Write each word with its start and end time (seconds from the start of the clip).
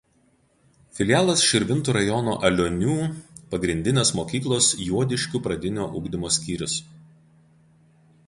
Filialas 0.99 1.41
Širvintų 1.47 1.93
rajono 1.97 2.33
Alionių 2.49 2.95
pagrindinės 3.51 4.13
mokyklos 4.21 4.69
Juodiškių 4.87 5.41
pradinio 5.49 5.85
ugdymo 6.01 6.33
skyrius. 6.39 6.79